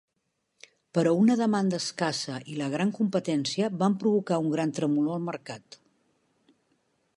[0.97, 5.81] Però una demanda escassa i la gran competència van provocar un gran tremolor al mercat.